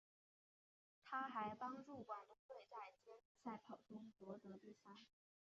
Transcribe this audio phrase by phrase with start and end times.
[1.05, 4.95] 她还帮助广东队在接力赛跑中夺得第三。